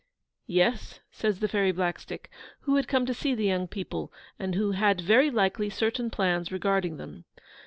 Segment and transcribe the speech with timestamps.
[0.47, 4.71] 'Yes,' says the Fairy Blackstick, who had come to see the young people, and who
[4.71, 7.25] had very likely certain plans regarding them.